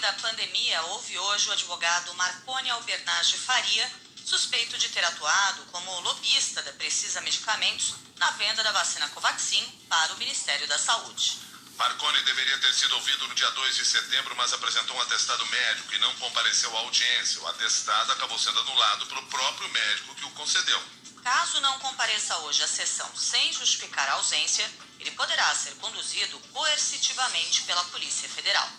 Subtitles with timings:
[0.00, 3.90] Da pandemia houve hoje o advogado Marconi Albernaz Faria,
[4.24, 10.12] suspeito de ter atuado como lobista da Precisa Medicamentos na venda da vacina Covaxin para
[10.12, 11.38] o Ministério da Saúde.
[11.76, 15.94] Marconi deveria ter sido ouvido no dia 2 de setembro, mas apresentou um atestado médico
[15.94, 17.40] e não compareceu à audiência.
[17.40, 20.82] O atestado acabou sendo anulado pelo próprio médico que o concedeu.
[21.24, 24.70] Caso não compareça hoje à sessão sem justificar a ausência,
[25.00, 28.70] ele poderá ser conduzido coercitivamente pela Polícia Federal.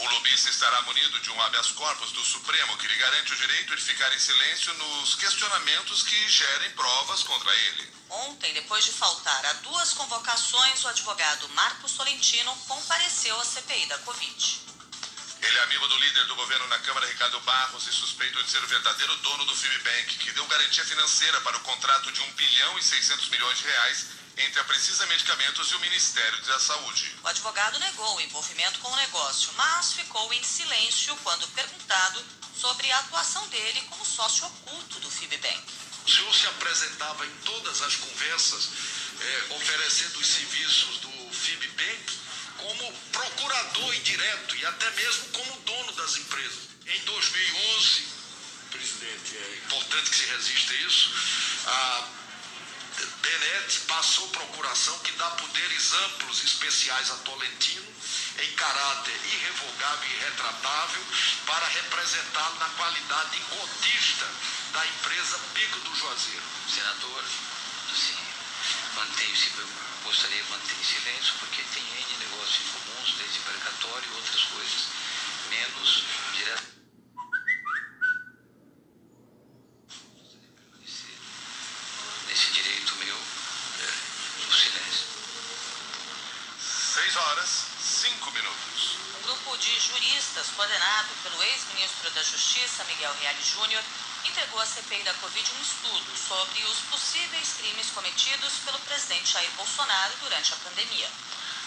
[0.00, 3.76] O lobista estará munido de um habeas corpus do Supremo que lhe garante o direito
[3.76, 7.92] de ficar em silêncio nos questionamentos que gerem provas contra ele.
[8.08, 13.98] Ontem, depois de faltar a duas convocações, o advogado Marcos Tolentino compareceu à CPI da
[13.98, 14.60] Covid.
[15.42, 18.64] Ele é amigo do líder do governo na Câmara, Ricardo Barros, e suspeito de ser
[18.64, 22.78] o verdadeiro dono do Fibbank, que deu garantia financeira para o contrato de 1 bilhão
[22.78, 27.14] e 600 milhões de reais entre a Precisa Medicamentos e o Ministério da Saúde.
[27.22, 32.24] O advogado negou o envolvimento com o negócio, mas ficou em silêncio quando perguntado
[32.58, 35.62] sobre a atuação dele como sócio oculto do Fibbank.
[36.06, 38.68] O senhor se apresentava em todas as conversas
[39.20, 42.18] eh, oferecendo os serviços do Fibbank
[42.56, 46.70] como procurador indireto e até mesmo como dono das empresas.
[46.86, 48.08] Em 2011,
[48.70, 51.12] presidente, é importante que se resista a isso,
[51.66, 52.08] a
[53.22, 57.92] Benet passou procuração que dá poderes amplos especiais a Tolentino
[58.38, 61.02] em caráter irrevogável e retratável
[61.46, 64.26] para representá-lo na qualidade de cotista
[64.72, 66.42] da empresa Pico do Juazeiro.
[66.72, 67.24] Senador,
[67.92, 68.18] assim,
[68.94, 69.50] mantenho-se,
[70.04, 74.86] gostaria de manter em silêncio, porque tem N negócios comuns, desde precatório e outras coisas,
[75.50, 76.04] menos
[76.34, 76.79] direto.
[82.40, 85.04] Nesse direito meu, é, do silêncio.
[86.94, 87.50] 6 horas,
[87.82, 88.96] 5 minutos.
[89.18, 93.84] Um grupo de juristas coordenado pelo ex-ministro da Justiça, Miguel Reale Júnior,
[94.24, 99.50] entregou à CPI da Covid um estudo sobre os possíveis crimes cometidos pelo presidente Jair
[99.50, 101.10] Bolsonaro durante a pandemia.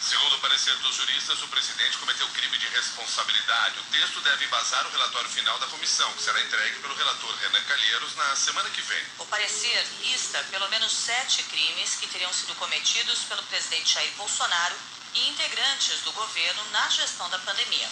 [0.00, 3.78] Segundo o parecer dos juristas, o presidente cometeu crime de responsabilidade.
[3.80, 7.62] O texto deve embasar o relatório final da comissão, que será entregue pelo relator Renan
[7.64, 9.04] Calheiros na semana que vem.
[9.18, 14.76] O parecer lista pelo menos sete crimes que teriam sido cometidos pelo presidente Jair Bolsonaro
[15.14, 17.88] e integrantes do governo na gestão da pandemia.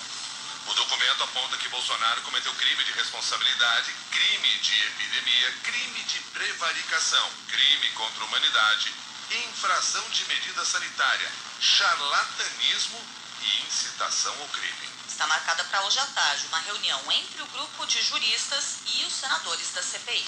[0.66, 7.30] O documento aponta que Bolsonaro cometeu crime de responsabilidade, crime de epidemia, crime de prevaricação,
[7.48, 8.92] crime contra a humanidade,
[9.36, 11.30] infração de medida sanitária,
[11.60, 13.00] charlatanismo
[13.42, 14.88] e incitação ao crime.
[15.06, 19.12] Está marcada para hoje à tarde uma reunião entre o grupo de juristas e os
[19.12, 20.26] senadores da CPI.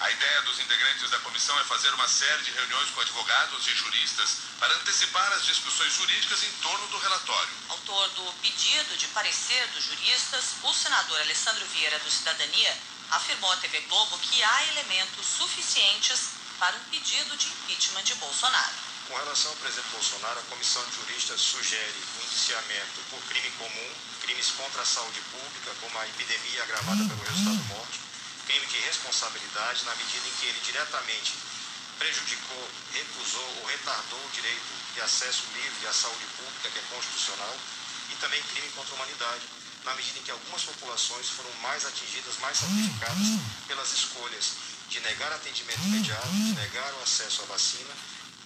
[0.00, 3.74] A ideia dos integrantes da comissão é fazer uma série de reuniões com advogados e
[3.74, 7.54] juristas para antecipar as discussões jurídicas em torno do relatório.
[7.68, 12.76] Autor do pedido de parecer dos juristas, o senador Alessandro Vieira do Cidadania
[13.12, 18.74] afirmou à TV Globo que há elementos suficientes para um pedido de impeachment de Bolsonaro.
[19.08, 23.90] Com relação ao presidente Bolsonaro, a comissão de juristas sugere o indiciamento por crime comum,
[24.22, 28.00] crimes contra a saúde pública, como a epidemia agravada pelo resultado morte,
[28.46, 31.34] crime de responsabilidade, na medida em que ele diretamente
[31.98, 37.56] prejudicou, recusou ou retardou o direito de acesso livre à saúde pública, que é constitucional,
[38.10, 39.42] e também crime contra a humanidade,
[39.84, 43.26] na medida em que algumas populações foram mais atingidas, mais sacrificadas
[43.66, 47.90] pelas escolhas de negar atendimento imediato, de negar o acesso à vacina,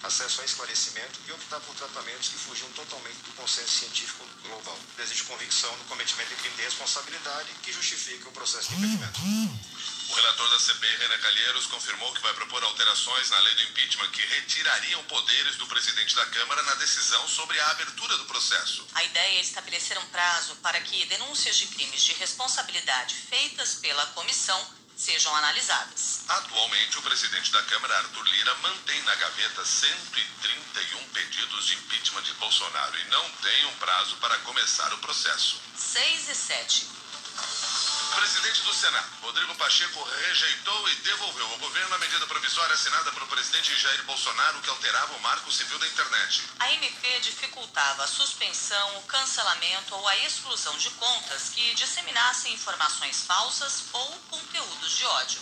[0.03, 4.79] acesso a esclarecimento e optar por tratamentos que fugiam totalmente do consenso científico global.
[4.99, 9.19] Existe convicção no cometimento de crime de responsabilidade que justifica o processo de impedimento.
[10.09, 14.09] O relator da CPI, Renan Calheiros, confirmou que vai propor alterações na lei do impeachment
[14.11, 18.87] que retirariam poderes do presidente da Câmara na decisão sobre a abertura do processo.
[18.93, 24.05] A ideia é estabelecer um prazo para que denúncias de crimes de responsabilidade feitas pela
[24.07, 26.23] comissão sejam analisadas.
[26.27, 32.33] Atualmente, o presidente da Câmara, Arthur Lira, mantém na gaveta 131 pedidos de impeachment de
[32.33, 35.61] Bolsonaro e não tem um prazo para começar o processo.
[35.75, 36.96] 6 e 7.
[38.17, 43.11] O presidente do Senado, Rodrigo Pacheco, rejeitou e devolveu ao governo a medida provisória assinada
[43.11, 46.41] pelo presidente Jair Bolsonaro que alterava o marco civil da internet.
[46.59, 53.21] A MP dificultava a suspensão, o cancelamento ou a exclusão de contas que disseminassem informações
[53.21, 55.39] falsas ou conteúdos de ódio.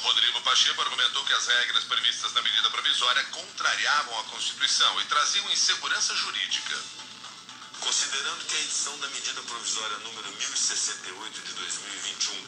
[0.00, 5.50] Rodrigo Pacheco argumentou que as regras previstas na medida provisória contrariavam a Constituição e traziam
[5.50, 7.03] insegurança jurídica.
[7.84, 12.46] Considerando que a edição da medida provisória número 1068 de 2021,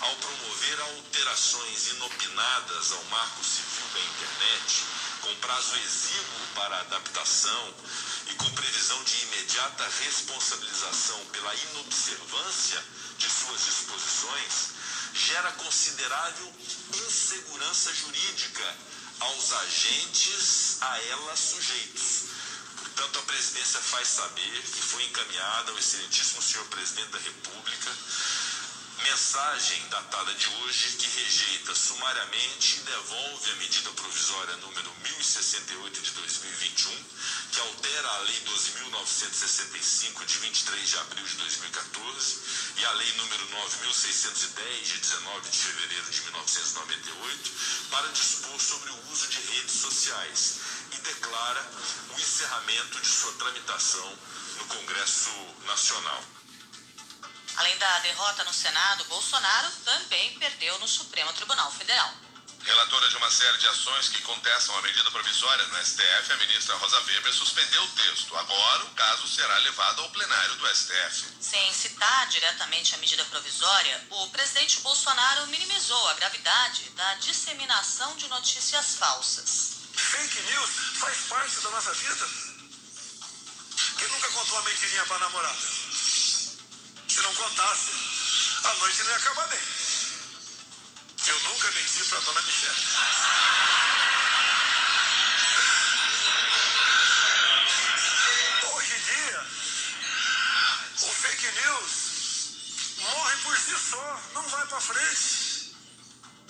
[0.00, 4.84] ao promover alterações inopinadas ao marco civil da internet,
[5.20, 7.74] com prazo exíguo para adaptação
[8.28, 12.82] e com previsão de imediata responsabilização pela inobservância
[13.18, 14.70] de suas disposições,
[15.12, 16.54] gera considerável
[16.94, 18.76] insegurança jurídica
[19.20, 22.37] aos agentes a ela sujeitos.
[22.98, 27.96] Portanto, a presidência faz saber que foi encaminhada ao excelentíssimo senhor presidente da República.
[29.04, 36.10] Mensagem datada de hoje que rejeita sumariamente e devolve a medida provisória número 1068 de
[36.10, 37.04] 2021,
[37.52, 42.36] que altera a Lei 12.965 de 23 de abril de 2014
[42.78, 47.50] e a Lei número 9.610 de 19 de fevereiro de 1998
[47.92, 50.67] para dispor sobre o uso de redes sociais
[50.98, 51.64] e declara
[52.10, 54.18] o encerramento de sua tramitação
[54.58, 55.30] no Congresso
[55.66, 56.22] Nacional.
[57.56, 62.12] Além da derrota no Senado, Bolsonaro também perdeu no Supremo Tribunal Federal.
[62.64, 66.76] Relatora de uma série de ações que contestam a medida provisória no STF, a ministra
[66.76, 68.36] Rosa Weber suspendeu o texto.
[68.36, 71.28] Agora, o caso será levado ao plenário do STF.
[71.40, 78.28] Sem citar diretamente a medida provisória, o presidente Bolsonaro minimizou a gravidade da disseminação de
[78.28, 79.77] notícias falsas.
[80.08, 80.70] Fake news
[81.00, 82.26] faz parte da nossa vida.
[83.98, 85.58] Quem nunca contou uma mentirinha para namorada?
[87.08, 87.90] Se não contasse,
[88.64, 89.60] a noite não ia acabar bem.
[91.26, 92.76] Eu nunca menti para dona Michelle.
[98.72, 99.46] Hoje em dia,
[101.02, 105.76] o fake news morre por si só, não vai para frente.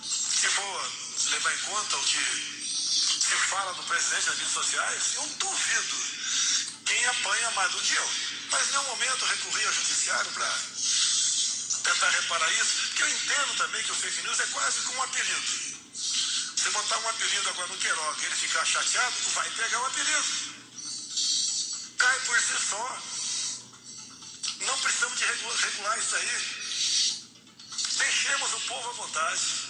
[0.01, 0.91] Se for
[1.31, 2.59] levar em conta o que
[3.29, 5.97] se fala do presidente nas redes sociais, eu duvido
[6.83, 8.09] quem apanha mais do que eu.
[8.49, 10.51] Mas em nenhum momento recorri ao judiciário para
[11.83, 15.03] tentar reparar isso, porque eu entendo também que o fake news é quase como um
[15.03, 15.41] apelido.
[16.57, 20.25] Você botar um apelido agora no Queiroga e ele ficar chateado, vai pegar o apelido.
[21.99, 23.01] Cai por si só.
[24.61, 26.59] Não precisamos de regular isso aí.
[27.95, 29.68] Deixemos o povo à vontade.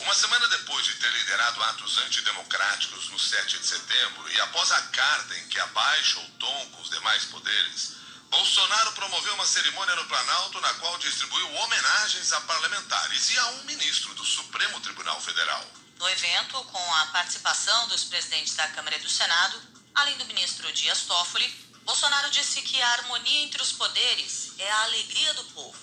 [0.00, 4.82] Uma semana depois de ter liderado atos antidemocráticos no 7 de setembro e após a
[4.82, 7.92] carta em que abaixa o tom com os demais poderes,
[8.30, 13.64] Bolsonaro promoveu uma cerimônia no Planalto na qual distribuiu homenagens a parlamentares e a um
[13.64, 15.64] ministro do Supremo Tribunal Federal.
[15.98, 19.60] No evento, com a participação dos presidentes da Câmara e do Senado,
[19.94, 21.46] além do ministro Dias Toffoli,
[21.84, 25.78] Bolsonaro disse que a harmonia entre os poderes é a alegria do povo.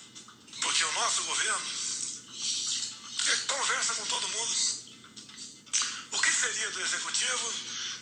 [0.62, 1.87] Porque o nosso governo
[3.48, 4.56] conversa com todo mundo.
[6.12, 7.54] O que seria do Executivo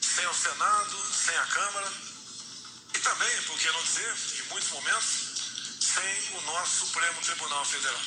[0.02, 1.94] sem o Senado, sem a Câmara?
[2.94, 5.36] E também, por que não dizer, em muitos momentos,
[5.80, 8.02] sem o nosso Supremo Tribunal Federal.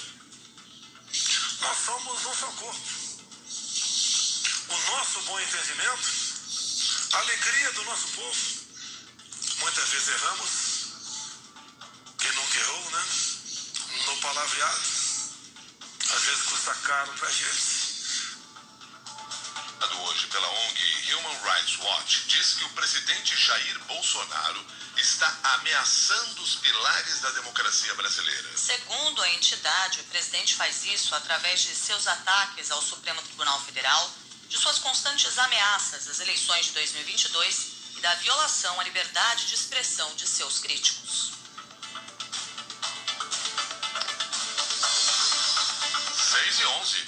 [1.61, 2.99] Nós somos um só corpo.
[4.69, 6.09] O nosso bom entendimento,
[7.13, 8.39] a alegria do nosso povo.
[9.61, 10.51] Muitas vezes erramos,
[12.19, 13.05] quem nunca errou, né?
[14.07, 14.98] No palavreado
[16.19, 17.89] às vezes custa caro para a gente.
[20.01, 24.67] Hoje pela ONG Human Rights Watch diz que o presidente Jair Bolsonaro
[24.97, 28.57] está ameaçando os pilares da democracia brasileira.
[28.57, 34.13] Segundo a entidade, o presidente faz isso através de seus ataques ao Supremo Tribunal Federal,
[34.49, 37.67] de suas constantes ameaças às eleições de 2022
[37.97, 41.38] e da violação à liberdade de expressão de seus críticos.
[46.49, 47.05] 6 e 11.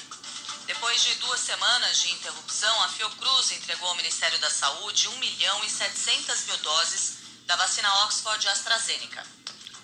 [0.67, 5.65] Depois de duas semanas de interrupção, a Fiocruz entregou ao Ministério da Saúde 1 milhão
[5.65, 7.17] e 700 mil doses
[7.47, 9.27] da vacina Oxford AstraZeneca.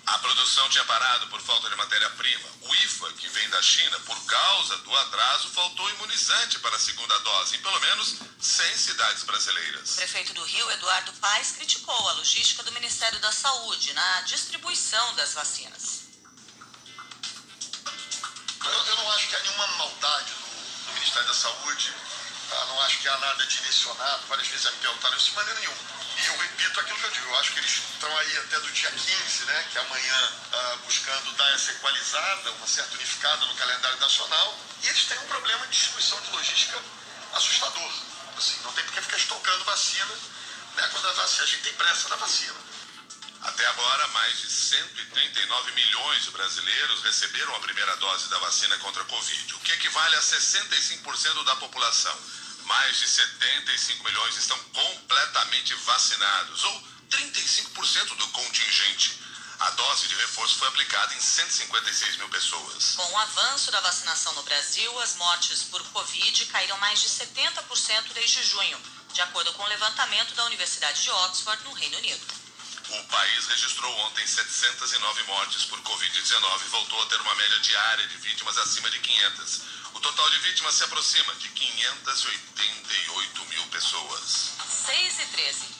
[0.05, 2.47] A produção tinha parado por falta de matéria-prima.
[2.61, 7.17] O IFA, que vem da China, por causa do atraso, faltou imunizante para a segunda
[7.19, 9.93] dose em pelo menos 100 cidades brasileiras.
[9.93, 15.15] O prefeito do Rio, Eduardo Paes, criticou a logística do Ministério da Saúde na distribuição
[15.15, 16.06] das vacinas.
[19.27, 21.93] Que há nenhuma maldade no, no Ministério da Saúde.
[22.49, 22.65] Tá?
[22.65, 24.27] Não acho que há nada direcionado.
[24.27, 25.97] Várias vezes me perguntaram isso de maneira nenhuma.
[26.17, 28.71] E eu repito aquilo que eu digo, eu acho que eles estão aí até do
[28.71, 33.53] dia 15, né, que é amanhã, ah, buscando dar essa equalizada, uma certa unificada no
[33.53, 36.81] calendário nacional, e eles têm um problema de distribuição de logística
[37.33, 37.91] assustador.
[38.35, 40.15] Assim, não tem porque ficar estocando vacina,
[40.75, 42.55] né, quando a, vacina, a gente tem pressa na vacina.
[43.47, 49.01] Até agora, mais de 139 milhões de brasileiros receberam a primeira dose da vacina contra
[49.01, 52.13] a Covid, o que equivale a 65% da população.
[52.65, 59.17] Mais de 75 milhões estão completamente vacinados, ou 35% do contingente.
[59.59, 62.95] A dose de reforço foi aplicada em 156 mil pessoas.
[62.97, 68.11] Com o avanço da vacinação no Brasil, as mortes por Covid caíram mais de 70%
[68.13, 68.77] desde junho,
[69.13, 72.36] de acordo com o levantamento da Universidade de Oxford, no Reino Unido.
[72.89, 78.07] O país registrou ontem 709 mortes por Covid-19 e voltou a ter uma média diária
[78.07, 79.61] de vítimas acima de 500.
[79.93, 84.53] O total de vítimas se aproxima de 588 mil pessoas.
[84.85, 85.76] 6 e 13.